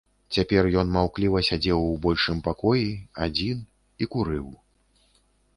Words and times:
Цяпер 0.35 0.69
ён 0.81 0.87
маўкліва 0.95 1.41
сядзеў 1.49 1.79
у 1.89 1.93
большым 2.05 2.37
пакоі, 2.47 2.89
адзін, 3.27 3.63
і 4.05 4.09
курыў. 4.17 4.47